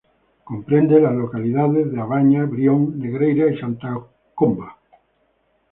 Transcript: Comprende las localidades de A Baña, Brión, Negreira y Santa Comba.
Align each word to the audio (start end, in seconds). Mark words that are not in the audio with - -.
Comprende 0.43 0.99
las 0.99 1.13
localidades 1.13 1.91
de 1.91 2.01
A 2.01 2.05
Baña, 2.05 2.45
Brión, 2.45 2.97
Negreira 2.97 3.47
y 3.53 3.59
Santa 3.59 3.95
Comba. 4.33 4.75